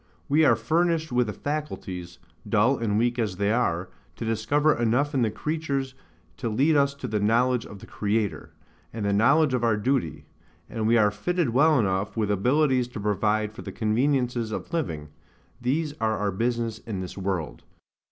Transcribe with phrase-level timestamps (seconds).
[0.27, 2.17] We are furnished with faculties
[2.49, 5.93] (dull and weak as they are) to discover enough in the creatures
[6.37, 8.49] to lead us to the knowledge of the Creator,
[8.91, 10.25] and the knowledge of our duty;
[10.67, 15.09] and we are fitted well enough with abilities to provide for the conveniences of living:
[15.61, 17.61] these are our business in this world.